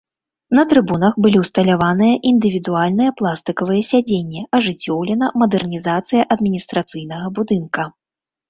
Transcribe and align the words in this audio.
На 0.59 0.61
трыбунах 0.69 1.13
былі 1.25 1.37
ўсталяваныя 1.43 2.13
індывідуальныя 2.31 3.13
пластыкавыя 3.19 3.87
сядзенні, 3.91 4.41
ажыццёўлена 4.61 5.25
мадэрнізацыя 5.43 6.21
адміністрацыйнага 6.39 7.27
будынка. 7.39 7.81